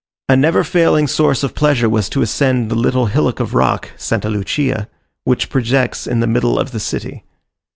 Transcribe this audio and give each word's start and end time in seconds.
A 0.27 0.35
never 0.35 0.63
failing 0.63 1.05
source 1.05 1.43
of 1.43 1.53
pleasure 1.53 1.87
was 1.87 2.09
to 2.09 2.23
ascend 2.23 2.71
the 2.71 2.75
little 2.75 3.05
hillock 3.05 3.39
of 3.39 3.53
rock 3.53 3.91
(St. 3.97 4.25
Lucia) 4.25 4.89
which 5.25 5.47
projects 5.51 6.07
in 6.07 6.21
the 6.21 6.25
middle 6.25 6.57
of 6.57 6.71
the 6.71 6.79
city. 6.79 7.23